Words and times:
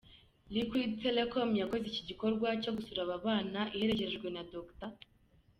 Liquid 0.55 0.91
Telecom 1.03 1.49
yakoze 1.61 1.85
iki 1.89 2.03
gikorwa 2.09 2.47
cyo 2.61 2.71
gusura 2.77 3.01
aba 3.05 3.17
bana 3.25 3.61
iherekejwe 3.75 4.27
na 4.35 4.41
Dr. 4.53 4.89